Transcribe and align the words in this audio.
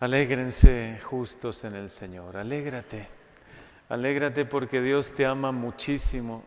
Alégrense 0.00 0.98
justos 1.02 1.62
en 1.64 1.74
el 1.74 1.90
Señor, 1.90 2.38
alégrate, 2.38 3.06
alégrate 3.90 4.46
porque 4.46 4.80
Dios 4.80 5.12
te 5.12 5.26
ama 5.26 5.52
muchísimo. 5.52 6.42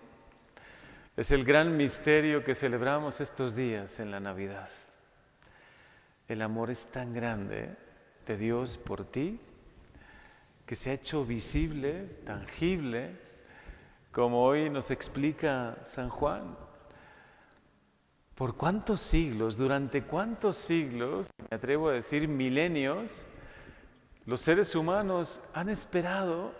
Es 1.15 1.29
el 1.29 1.45
gran 1.45 1.77
misterio 1.77 2.43
que 2.43 2.55
celebramos 2.55 3.21
estos 3.21 3.55
días 3.55 3.99
en 3.99 4.09
la 4.09 4.19
Navidad. 4.19 4.69
El 6.27 6.41
amor 6.41 6.71
es 6.71 6.87
tan 6.87 7.13
grande 7.13 7.69
de 8.25 8.37
Dios 8.37 8.75
por 8.75 9.05
ti 9.05 9.39
que 10.65 10.75
se 10.75 10.89
ha 10.89 10.93
hecho 10.93 11.23
visible, 11.23 12.05
tangible, 12.25 13.11
como 14.11 14.43
hoy 14.43 14.71
nos 14.71 14.89
explica 14.89 15.77
San 15.83 16.09
Juan. 16.09 16.57
¿Por 18.33 18.57
cuántos 18.57 18.99
siglos, 18.99 19.57
durante 19.57 20.01
cuántos 20.01 20.57
siglos, 20.57 21.29
me 21.51 21.55
atrevo 21.55 21.89
a 21.89 21.93
decir 21.93 22.27
milenios, 22.27 23.27
los 24.25 24.41
seres 24.41 24.75
humanos 24.75 25.41
han 25.53 25.69
esperado 25.69 26.53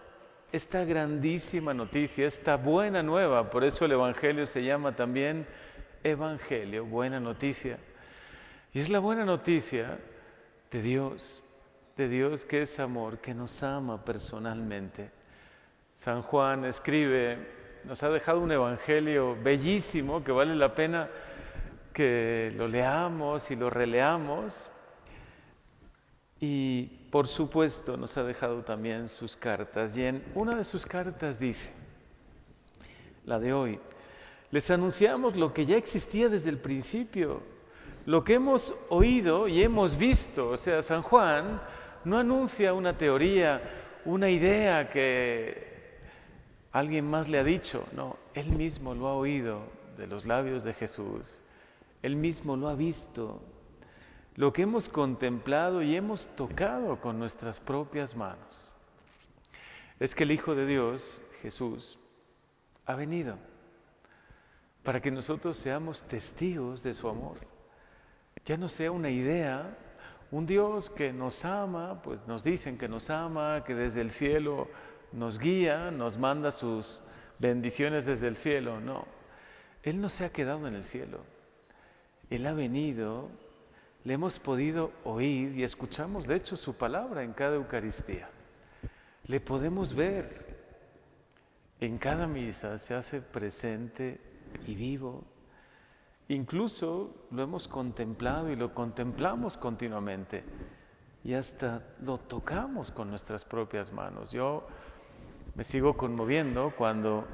esta 0.51 0.83
grandísima 0.83 1.73
noticia, 1.73 2.27
esta 2.27 2.57
buena 2.57 3.01
nueva? 3.01 3.49
Por 3.49 3.63
eso 3.63 3.85
el 3.85 3.93
Evangelio 3.93 4.45
se 4.45 4.63
llama 4.63 4.95
también 4.95 5.47
Evangelio, 6.03 6.85
buena 6.85 7.19
noticia. 7.19 7.77
Y 8.73 8.79
es 8.79 8.89
la 8.89 8.99
buena 8.99 9.23
noticia 9.23 9.99
de 10.71 10.81
Dios, 10.81 11.43
de 11.95 12.09
Dios 12.09 12.45
que 12.45 12.63
es 12.63 12.79
amor, 12.79 13.19
que 13.19 13.33
nos 13.33 13.63
ama 13.63 14.03
personalmente. 14.03 15.11
San 15.95 16.21
Juan 16.21 16.65
escribe, 16.65 17.37
nos 17.85 18.01
ha 18.03 18.09
dejado 18.09 18.39
un 18.39 18.51
Evangelio 18.51 19.37
bellísimo 19.41 20.23
que 20.23 20.31
vale 20.31 20.55
la 20.55 20.73
pena 20.73 21.09
que 21.93 22.51
lo 22.57 22.67
leamos 22.67 23.51
y 23.51 23.55
lo 23.55 23.69
releamos. 23.69 24.71
Y 26.45 26.87
por 27.09 27.29
supuesto 27.29 27.95
nos 27.95 28.17
ha 28.17 28.23
dejado 28.25 28.63
también 28.63 29.07
sus 29.07 29.37
cartas. 29.37 29.95
Y 29.95 30.03
en 30.03 30.21
una 30.35 30.57
de 30.57 30.65
sus 30.65 30.85
cartas 30.85 31.39
dice, 31.39 31.71
la 33.25 33.39
de 33.39 33.53
hoy, 33.53 33.79
les 34.51 34.69
anunciamos 34.69 35.37
lo 35.37 35.53
que 35.53 35.65
ya 35.65 35.77
existía 35.77 36.27
desde 36.27 36.49
el 36.49 36.57
principio, 36.57 37.41
lo 38.05 38.25
que 38.25 38.33
hemos 38.33 38.75
oído 38.89 39.47
y 39.47 39.63
hemos 39.63 39.95
visto. 39.95 40.49
O 40.49 40.57
sea, 40.57 40.81
San 40.81 41.01
Juan 41.01 41.61
no 42.03 42.17
anuncia 42.17 42.73
una 42.73 42.97
teoría, 42.97 43.61
una 44.03 44.29
idea 44.29 44.89
que 44.89 46.01
alguien 46.73 47.09
más 47.09 47.29
le 47.29 47.39
ha 47.39 47.45
dicho, 47.45 47.87
no, 47.93 48.17
él 48.33 48.49
mismo 48.49 48.93
lo 48.93 49.07
ha 49.07 49.13
oído 49.13 49.61
de 49.97 50.07
los 50.07 50.25
labios 50.25 50.65
de 50.65 50.73
Jesús 50.73 51.39
él 52.03 52.17
mismo 52.17 52.57
lo 52.57 52.67
ha 52.67 52.75
visto, 52.75 53.41
lo 54.35 54.51
que 54.51 54.63
hemos 54.63 54.89
contemplado 54.89 55.81
y 55.81 55.95
hemos 55.95 56.27
tocado 56.35 56.99
con 56.99 57.19
nuestras 57.19 57.59
propias 57.59 58.15
manos. 58.15 58.71
Es 59.99 60.15
que 60.15 60.23
el 60.23 60.31
Hijo 60.31 60.55
de 60.55 60.65
Dios, 60.65 61.21
Jesús, 61.41 61.99
ha 62.85 62.95
venido 62.95 63.37
para 64.83 65.01
que 65.01 65.11
nosotros 65.11 65.57
seamos 65.57 66.03
testigos 66.03 66.83
de 66.83 66.93
su 66.93 67.07
amor. 67.07 67.37
Ya 68.45 68.57
no 68.57 68.67
sea 68.67 68.91
una 68.91 69.09
idea, 69.09 69.77
un 70.31 70.45
Dios 70.45 70.89
que 70.89 71.13
nos 71.13 71.45
ama, 71.45 72.01
pues 72.01 72.27
nos 72.27 72.43
dicen 72.43 72.77
que 72.77 72.89
nos 72.89 73.09
ama, 73.09 73.63
que 73.63 73.75
desde 73.75 74.01
el 74.01 74.11
cielo 74.11 74.67
nos 75.13 75.39
guía, 75.39 75.91
nos 75.91 76.17
manda 76.17 76.51
sus 76.51 77.01
bendiciones 77.39 78.05
desde 78.05 78.27
el 78.27 78.35
cielo. 78.35 78.81
No, 78.81 79.05
Él 79.83 80.01
no 80.01 80.09
se 80.09 80.25
ha 80.25 80.29
quedado 80.29 80.67
en 80.67 80.75
el 80.75 80.83
cielo. 80.83 81.19
Él 82.29 82.45
ha 82.47 82.53
venido, 82.53 83.29
le 84.03 84.13
hemos 84.13 84.39
podido 84.39 84.91
oír 85.05 85.57
y 85.57 85.63
escuchamos 85.63 86.27
de 86.27 86.35
hecho 86.35 86.57
su 86.57 86.75
palabra 86.75 87.23
en 87.23 87.33
cada 87.33 87.55
Eucaristía. 87.55 88.29
Le 89.27 89.39
podemos 89.39 89.93
ver. 89.93 90.53
En 91.79 91.97
cada 91.97 92.27
misa 92.27 92.77
se 92.77 92.93
hace 92.93 93.21
presente 93.21 94.19
y 94.67 94.75
vivo. 94.75 95.23
Incluso 96.29 97.13
lo 97.31 97.43
hemos 97.43 97.67
contemplado 97.67 98.49
y 98.49 98.55
lo 98.55 98.73
contemplamos 98.73 99.57
continuamente 99.57 100.43
y 101.23 101.33
hasta 101.33 101.83
lo 102.01 102.17
tocamos 102.17 102.91
con 102.91 103.09
nuestras 103.09 103.45
propias 103.45 103.91
manos. 103.91 104.31
Yo 104.31 104.65
me 105.55 105.63
sigo 105.63 105.95
conmoviendo 105.95 106.73
cuando 106.77 107.25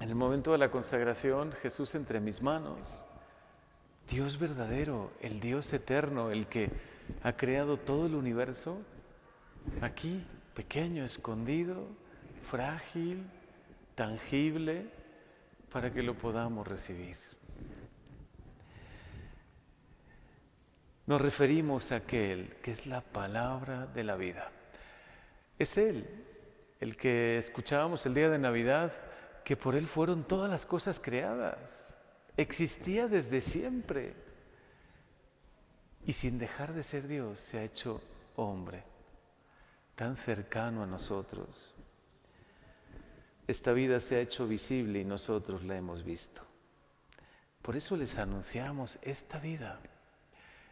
en 0.00 0.08
el 0.08 0.14
momento 0.14 0.52
de 0.52 0.58
la 0.58 0.70
consagración 0.70 1.52
Jesús 1.52 1.94
entre 1.94 2.20
mis 2.20 2.42
manos 2.42 3.04
Dios 4.08 4.38
verdadero, 4.38 5.12
el 5.20 5.40
Dios 5.40 5.72
eterno, 5.72 6.30
el 6.30 6.46
que 6.46 6.70
ha 7.22 7.36
creado 7.36 7.78
todo 7.78 8.06
el 8.06 8.14
universo, 8.14 8.78
aquí, 9.80 10.24
pequeño, 10.54 11.04
escondido, 11.04 11.88
frágil, 12.42 13.26
tangible, 13.94 14.86
para 15.72 15.92
que 15.92 16.02
lo 16.02 16.14
podamos 16.14 16.68
recibir. 16.68 17.16
Nos 21.06 21.20
referimos 21.20 21.90
a 21.92 21.96
aquel 21.96 22.54
que 22.62 22.70
es 22.70 22.86
la 22.86 23.00
palabra 23.00 23.86
de 23.86 24.04
la 24.04 24.16
vida. 24.16 24.50
Es 25.58 25.76
Él, 25.76 26.08
el 26.80 26.96
que 26.96 27.38
escuchábamos 27.38 28.04
el 28.06 28.14
día 28.14 28.28
de 28.28 28.38
Navidad, 28.38 28.92
que 29.44 29.56
por 29.56 29.76
Él 29.76 29.86
fueron 29.86 30.24
todas 30.24 30.50
las 30.50 30.64
cosas 30.66 31.00
creadas 31.00 31.93
existía 32.36 33.08
desde 33.08 33.40
siempre 33.40 34.14
y 36.06 36.12
sin 36.12 36.38
dejar 36.38 36.74
de 36.74 36.82
ser 36.82 37.06
Dios 37.06 37.38
se 37.40 37.58
ha 37.58 37.64
hecho 37.64 38.00
hombre, 38.36 38.82
tan 39.94 40.16
cercano 40.16 40.82
a 40.82 40.86
nosotros. 40.86 41.74
Esta 43.46 43.72
vida 43.72 44.00
se 44.00 44.16
ha 44.16 44.20
hecho 44.20 44.46
visible 44.46 45.00
y 45.00 45.04
nosotros 45.04 45.62
la 45.64 45.76
hemos 45.76 46.02
visto. 46.02 46.42
Por 47.62 47.76
eso 47.76 47.96
les 47.96 48.18
anunciamos 48.18 48.98
esta 49.02 49.38
vida. 49.38 49.80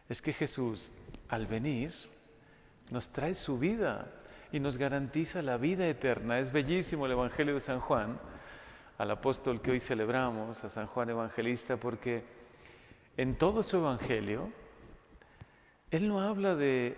Es 0.09 0.21
que 0.21 0.33
Jesús, 0.33 0.91
al 1.29 1.47
venir, 1.47 1.93
nos 2.89 3.09
trae 3.09 3.35
su 3.35 3.57
vida 3.57 4.11
y 4.51 4.59
nos 4.59 4.77
garantiza 4.77 5.41
la 5.41 5.57
vida 5.57 5.87
eterna. 5.87 6.39
Es 6.39 6.51
bellísimo 6.51 7.05
el 7.05 7.13
Evangelio 7.13 7.55
de 7.55 7.59
San 7.59 7.79
Juan 7.79 8.19
al 8.97 9.11
apóstol 9.11 9.61
que 9.61 9.71
hoy 9.71 9.79
celebramos, 9.79 10.63
a 10.63 10.69
San 10.69 10.87
Juan 10.87 11.09
Evangelista, 11.09 11.77
porque 11.77 12.23
en 13.17 13.37
todo 13.37 13.63
su 13.63 13.77
Evangelio, 13.77 14.49
él 15.91 16.07
no 16.07 16.21
habla 16.21 16.55
de 16.55 16.97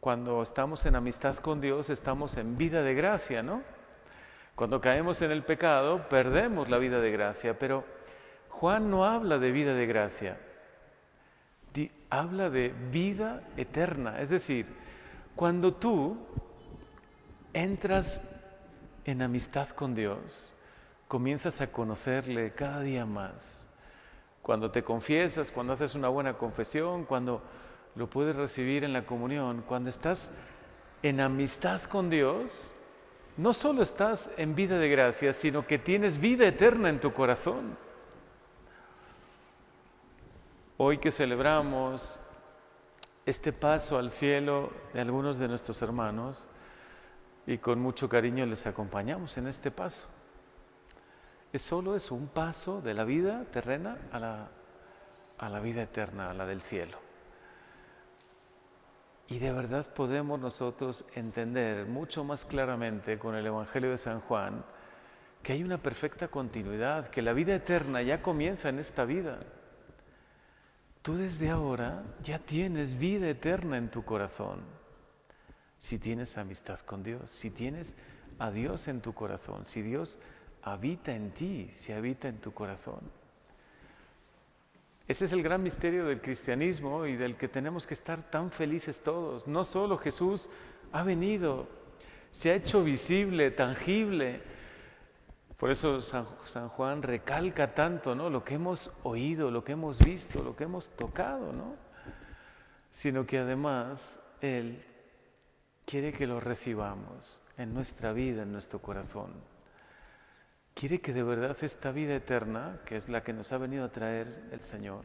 cuando 0.00 0.42
estamos 0.42 0.84
en 0.86 0.96
amistad 0.96 1.36
con 1.36 1.60
Dios, 1.60 1.90
estamos 1.90 2.36
en 2.36 2.56
vida 2.58 2.82
de 2.82 2.94
gracia, 2.94 3.42
¿no? 3.42 3.62
Cuando 4.54 4.80
caemos 4.80 5.22
en 5.22 5.30
el 5.30 5.44
pecado, 5.44 6.08
perdemos 6.08 6.68
la 6.68 6.78
vida 6.78 7.00
de 7.00 7.10
gracia, 7.10 7.58
pero 7.58 7.84
Juan 8.48 8.90
no 8.90 9.04
habla 9.04 9.38
de 9.38 9.52
vida 9.52 9.74
de 9.74 9.86
gracia, 9.86 10.38
habla 12.10 12.50
de 12.50 12.74
vida 12.90 13.42
eterna, 13.56 14.20
es 14.20 14.28
decir, 14.28 14.66
cuando 15.34 15.72
tú 15.72 16.18
entras 17.54 18.20
en 19.06 19.22
amistad 19.22 19.68
con 19.70 19.94
Dios, 19.94 20.51
comienzas 21.12 21.60
a 21.60 21.70
conocerle 21.70 22.54
cada 22.54 22.80
día 22.80 23.04
más. 23.04 23.66
Cuando 24.40 24.70
te 24.70 24.82
confiesas, 24.82 25.50
cuando 25.50 25.74
haces 25.74 25.94
una 25.94 26.08
buena 26.08 26.38
confesión, 26.38 27.04
cuando 27.04 27.42
lo 27.96 28.08
puedes 28.08 28.34
recibir 28.34 28.82
en 28.82 28.94
la 28.94 29.04
comunión, 29.04 29.62
cuando 29.68 29.90
estás 29.90 30.32
en 31.02 31.20
amistad 31.20 31.82
con 31.82 32.08
Dios, 32.08 32.72
no 33.36 33.52
solo 33.52 33.82
estás 33.82 34.30
en 34.38 34.54
vida 34.54 34.78
de 34.78 34.88
gracia, 34.88 35.34
sino 35.34 35.66
que 35.66 35.78
tienes 35.78 36.18
vida 36.18 36.46
eterna 36.46 36.88
en 36.88 36.98
tu 36.98 37.12
corazón. 37.12 37.76
Hoy 40.78 40.96
que 40.96 41.12
celebramos 41.12 42.18
este 43.26 43.52
paso 43.52 43.98
al 43.98 44.10
cielo 44.10 44.72
de 44.94 45.02
algunos 45.02 45.38
de 45.38 45.46
nuestros 45.46 45.82
hermanos 45.82 46.48
y 47.46 47.58
con 47.58 47.80
mucho 47.80 48.08
cariño 48.08 48.46
les 48.46 48.66
acompañamos 48.66 49.36
en 49.36 49.46
este 49.46 49.70
paso. 49.70 50.08
Es 51.52 51.62
solo 51.62 51.94
eso, 51.94 52.14
un 52.14 52.28
paso 52.28 52.80
de 52.80 52.94
la 52.94 53.04
vida 53.04 53.44
terrena 53.50 53.98
a 54.10 54.18
la, 54.18 54.48
a 55.38 55.48
la 55.48 55.60
vida 55.60 55.82
eterna, 55.82 56.30
a 56.30 56.34
la 56.34 56.46
del 56.46 56.62
cielo. 56.62 56.98
Y 59.28 59.38
de 59.38 59.52
verdad 59.52 59.86
podemos 59.94 60.40
nosotros 60.40 61.04
entender 61.14 61.86
mucho 61.86 62.24
más 62.24 62.44
claramente 62.44 63.18
con 63.18 63.34
el 63.34 63.46
Evangelio 63.46 63.90
de 63.90 63.98
San 63.98 64.20
Juan 64.20 64.64
que 65.42 65.52
hay 65.52 65.62
una 65.62 65.78
perfecta 65.78 66.28
continuidad, 66.28 67.08
que 67.08 67.20
la 67.20 67.32
vida 67.32 67.54
eterna 67.54 68.00
ya 68.00 68.22
comienza 68.22 68.68
en 68.68 68.78
esta 68.78 69.04
vida. 69.04 69.40
Tú 71.02 71.16
desde 71.16 71.50
ahora 71.50 72.04
ya 72.22 72.38
tienes 72.38 72.96
vida 72.96 73.28
eterna 73.28 73.76
en 73.76 73.90
tu 73.90 74.04
corazón. 74.04 74.60
Si 75.78 75.98
tienes 75.98 76.38
amistad 76.38 76.78
con 76.80 77.02
Dios, 77.02 77.30
si 77.30 77.50
tienes 77.50 77.96
a 78.38 78.52
Dios 78.52 78.86
en 78.86 79.00
tu 79.00 79.12
corazón, 79.12 79.66
si 79.66 79.82
Dios 79.82 80.20
habita 80.62 81.12
en 81.14 81.32
ti, 81.32 81.70
si 81.72 81.92
habita 81.92 82.28
en 82.28 82.38
tu 82.38 82.52
corazón. 82.52 83.00
Ese 85.08 85.24
es 85.24 85.32
el 85.32 85.42
gran 85.42 85.62
misterio 85.62 86.06
del 86.06 86.20
cristianismo 86.20 87.06
y 87.06 87.16
del 87.16 87.36
que 87.36 87.48
tenemos 87.48 87.86
que 87.86 87.94
estar 87.94 88.22
tan 88.30 88.50
felices 88.50 89.02
todos. 89.02 89.46
No 89.46 89.64
solo 89.64 89.98
Jesús 89.98 90.48
ha 90.92 91.02
venido, 91.02 91.68
se 92.30 92.50
ha 92.50 92.54
hecho 92.54 92.82
visible, 92.82 93.50
tangible. 93.50 94.40
Por 95.58 95.70
eso 95.70 96.00
San, 96.00 96.24
Juan 96.68 97.02
recalca 97.02 97.74
tanto, 97.74 98.14
¿no? 98.14 98.30
Lo 98.30 98.44
que 98.44 98.54
hemos 98.54 98.92
oído, 99.02 99.50
lo 99.50 99.64
que 99.64 99.72
hemos 99.72 100.02
visto, 100.04 100.42
lo 100.42 100.56
que 100.56 100.64
hemos 100.64 100.90
tocado, 100.90 101.52
¿no? 101.52 101.76
Sino 102.90 103.26
que 103.26 103.38
además 103.38 104.18
Él 104.40 104.84
quiere 105.84 106.12
que 106.12 106.26
lo 106.26 106.40
recibamos 106.40 107.40
en 107.58 107.74
nuestra 107.74 108.12
vida, 108.12 108.42
en 108.42 108.52
nuestro 108.52 108.80
corazón. 108.80 109.51
Quiere 110.74 111.00
que 111.00 111.12
de 111.12 111.22
verdad 111.22 111.56
esta 111.62 111.92
vida 111.92 112.14
eterna, 112.14 112.80
que 112.84 112.96
es 112.96 113.08
la 113.08 113.22
que 113.22 113.32
nos 113.32 113.52
ha 113.52 113.58
venido 113.58 113.84
a 113.84 113.92
traer 113.92 114.42
el 114.52 114.60
Señor, 114.60 115.04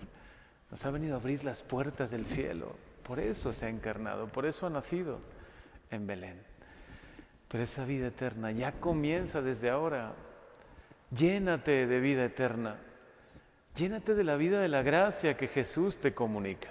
nos 0.72 0.86
ha 0.86 0.92
venido 0.92 1.16
a 1.16 1.20
abrir 1.20 1.44
las 1.44 1.64
puertas 1.64 2.12
del 2.12 2.26
cielo. 2.26 2.76
Por 3.04 3.20
eso 3.20 3.54
se 3.54 3.66
ha 3.66 3.70
encarnado, 3.70 4.28
por 4.28 4.46
eso 4.46 4.68
ha 4.68 4.70
nacido 4.70 5.20
en 5.92 6.08
Belén. 6.08 6.42
Pero 7.48 7.64
esa 7.64 7.86
vida 7.86 8.08
eterna 8.08 8.52
ya 8.52 8.74
comienza 8.74 9.42
desde 9.42 9.70
ahora. 9.70 10.14
Llénate 11.12 11.88
de 11.88 12.00
vida 12.00 12.26
eterna. 12.26 12.78
Llénate 13.76 14.16
de 14.16 14.24
la 14.24 14.36
vida 14.36 14.60
de 14.60 14.68
la 14.68 14.82
gracia 14.82 15.38
que 15.38 15.48
Jesús 15.48 16.00
te 16.00 16.14
comunica. 16.14 16.70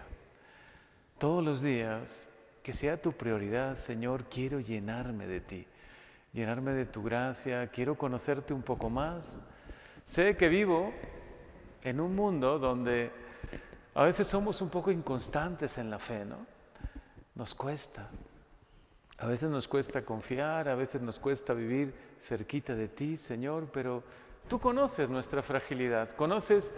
Todos 1.19 1.43
los 1.43 1.63
días, 1.63 2.29
que 2.63 2.73
sea 2.73 3.01
tu 3.01 3.13
prioridad, 3.13 3.77
Señor, 3.77 4.25
quiero 4.25 4.61
llenarme 4.61 5.27
de 5.27 5.41
ti, 5.41 5.67
llenarme 6.37 6.73
de 6.73 6.85
tu 6.85 7.03
gracia, 7.03 7.67
quiero 7.69 7.97
conocerte 7.97 8.53
un 8.53 8.61
poco 8.61 8.91
más. 8.91 9.41
Sé 10.05 10.37
que 10.37 10.51
vivo 10.51 10.93
en 11.83 11.99
un 11.99 12.15
mundo 12.15 12.59
donde 12.59 13.11
a 13.95 14.05
veces 14.05 14.27
somos 14.27 14.61
un 14.61 14.69
poco 14.69 14.91
inconstantes 14.91 15.79
en 15.79 15.89
la 15.89 15.99
fe, 15.99 16.27
¿no? 16.27 16.37
Nos 17.35 17.55
cuesta, 17.55 18.11
a 19.17 19.27
veces 19.27 19.49
nos 19.49 19.67
cuesta 19.67 20.05
confiar, 20.05 20.69
a 20.69 20.75
veces 20.75 21.01
nos 21.01 21.19
cuesta 21.19 21.55
vivir 21.55 21.95
cerquita 22.21 22.75
de 22.75 22.89
ti, 22.89 23.17
Señor, 23.17 23.71
pero 23.73 24.03
tú 24.47 24.61
conoces 24.61 25.09
nuestra 25.09 25.43
fragilidad, 25.43 26.11
conoces 26.11 26.71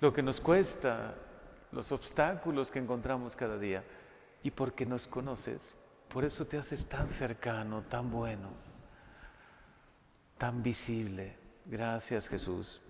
lo 0.00 0.12
que 0.12 0.24
nos 0.24 0.40
cuesta, 0.40 1.14
los 1.70 1.92
obstáculos 1.92 2.72
que 2.72 2.80
encontramos 2.80 3.36
cada 3.36 3.58
día. 3.58 3.84
Y 4.42 4.50
porque 4.50 4.86
nos 4.86 5.06
conoces, 5.06 5.76
por 6.08 6.24
eso 6.24 6.46
te 6.46 6.58
haces 6.58 6.86
tan 6.86 7.08
cercano, 7.08 7.82
tan 7.82 8.10
bueno, 8.10 8.50
tan 10.38 10.62
visible. 10.62 11.36
Gracias 11.64 12.28
Jesús. 12.28 12.80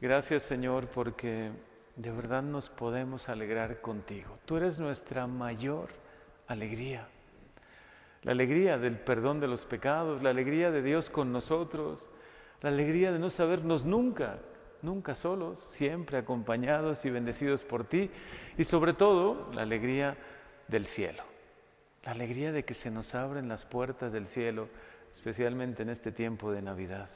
Gracias 0.00 0.42
Señor 0.42 0.88
porque 0.88 1.52
de 1.96 2.10
verdad 2.10 2.42
nos 2.42 2.68
podemos 2.68 3.28
alegrar 3.28 3.80
contigo. 3.80 4.38
Tú 4.44 4.56
eres 4.56 4.78
nuestra 4.78 5.26
mayor 5.26 5.90
alegría 6.46 7.08
la 8.26 8.32
alegría 8.32 8.76
del 8.76 8.98
perdón 8.98 9.38
de 9.38 9.46
los 9.46 9.64
pecados, 9.64 10.20
la 10.20 10.30
alegría 10.30 10.72
de 10.72 10.82
Dios 10.82 11.10
con 11.10 11.32
nosotros, 11.32 12.10
la 12.60 12.70
alegría 12.70 13.12
de 13.12 13.20
no 13.20 13.30
sabernos 13.30 13.84
nunca, 13.84 14.40
nunca 14.82 15.14
solos, 15.14 15.60
siempre 15.60 16.18
acompañados 16.18 17.04
y 17.04 17.10
bendecidos 17.10 17.62
por 17.62 17.84
ti, 17.84 18.10
y 18.58 18.64
sobre 18.64 18.94
todo 18.94 19.48
la 19.52 19.62
alegría 19.62 20.16
del 20.66 20.86
cielo, 20.86 21.22
la 22.06 22.12
alegría 22.12 22.52
de 22.52 22.64
que 22.64 22.72
se 22.72 22.88
nos 22.88 23.16
abren 23.16 23.48
las 23.48 23.64
puertas 23.64 24.12
del 24.12 24.26
cielo, 24.26 24.68
especialmente 25.10 25.82
en 25.82 25.88
este 25.88 26.12
tiempo 26.12 26.52
de 26.52 26.62
Navidad. 26.62 27.10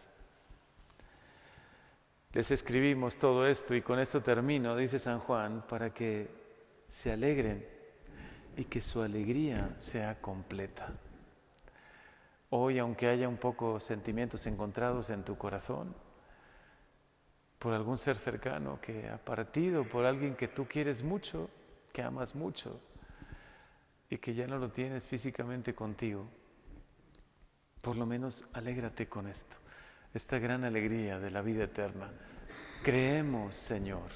Les 2.33 2.51
escribimos 2.51 3.17
todo 3.17 3.47
esto 3.47 3.77
y 3.77 3.83
con 3.83 4.01
esto 4.01 4.21
termino, 4.21 4.75
dice 4.75 4.99
San 4.99 5.21
Juan, 5.21 5.65
para 5.69 5.95
que 5.95 6.29
se 6.89 7.13
alegren 7.13 7.65
y 8.57 8.65
que 8.65 8.81
su 8.81 9.01
alegría 9.01 9.77
sea 9.79 10.21
completa. 10.21 10.89
Hoy, 12.51 12.81
aunque 12.81 13.07
haya 13.07 13.29
un 13.29 13.37
poco 13.37 13.79
sentimientos 13.79 14.45
encontrados 14.49 15.09
en 15.11 15.25
tu 15.25 15.39
corazón, 15.39 15.95
por 17.61 17.75
algún 17.75 17.97
ser 17.97 18.17
cercano 18.17 18.81
que 18.81 19.09
ha 19.09 19.19
partido, 19.19 19.85
por 19.85 20.05
alguien 20.05 20.35
que 20.35 20.49
tú 20.49 20.67
quieres 20.67 21.05
mucho, 21.05 21.49
que 21.93 22.03
amas 22.03 22.35
mucho 22.35 22.81
y 24.11 24.19
que 24.19 24.35
ya 24.35 24.47
no 24.47 24.59
lo 24.59 24.71
tienes 24.71 25.09
físicamente 25.09 25.75
contigo, 25.75 26.29
por 27.81 27.97
lo 27.97 28.05
menos 28.05 28.45
alégrate 28.53 29.09
con 29.09 29.27
esto, 29.29 29.57
esta 30.13 30.39
gran 30.39 30.65
alegría 30.65 31.19
de 31.19 31.31
la 31.31 31.41
vida 31.41 31.65
eterna. 31.65 32.11
Creemos, 32.83 33.57
Señor 33.57 34.11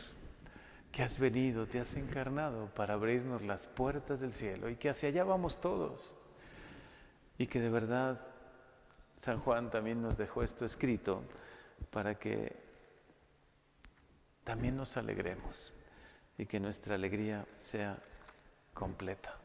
que 0.95 1.03
has 1.03 1.19
venido, 1.19 1.67
te 1.67 1.81
has 1.81 1.97
encarnado 1.97 2.69
para 2.69 2.95
abrirnos 2.95 3.43
las 3.43 3.67
puertas 3.67 4.21
del 4.21 4.33
cielo 4.33 4.71
y 4.71 4.77
que 4.77 4.89
hacia 4.89 5.09
allá 5.09 5.25
vamos 5.25 5.61
todos. 5.61 6.15
Y 7.37 7.49
que 7.49 7.61
de 7.61 7.69
verdad 7.69 8.25
San 9.19 9.41
Juan 9.41 9.71
también 9.71 10.01
nos 10.01 10.17
dejó 10.17 10.45
esto 10.45 10.65
escrito 10.65 11.25
para 11.91 12.17
que 12.17 12.55
también 14.45 14.77
nos 14.77 14.97
alegremos 14.97 15.73
y 16.39 16.47
que 16.47 16.61
nuestra 16.61 16.95
alegría 16.95 17.45
sea 17.59 17.99
completa. 18.73 19.37